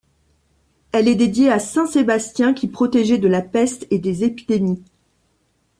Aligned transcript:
Elle 0.93 1.07
est 1.07 1.13
dédiée 1.13 1.51
à 1.51 1.59
saint 1.59 1.85
Sébastien, 1.85 2.55
qui 2.55 2.67
protégeait 2.67 3.19
de 3.19 3.27
la 3.27 3.43
peste 3.43 3.85
et 3.91 3.99
des 3.99 4.23
épidémies. 4.23 4.81